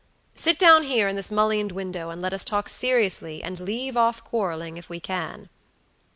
Sit 0.33 0.57
down 0.57 0.81
here 0.85 1.07
in 1.07 1.15
this 1.15 1.29
mullioned 1.29 1.71
window, 1.71 2.09
and 2.09 2.23
let 2.23 2.33
us 2.33 2.43
talk 2.43 2.67
seriously 2.67 3.43
and 3.43 3.59
leave 3.59 3.95
off 3.95 4.23
quarreling 4.23 4.77
if 4.77 4.89
we 4.89 4.99
can." 4.99 5.47